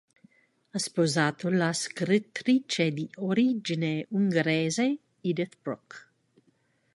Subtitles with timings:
[0.71, 6.09] Ha sposato la scrittrice di origine ungherese Edith Bruck.